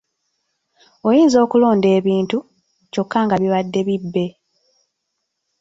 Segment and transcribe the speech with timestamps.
[1.07, 2.37] Oyinza okulonda ebintu,
[2.93, 4.25] kyokka nga bibadde bibbe.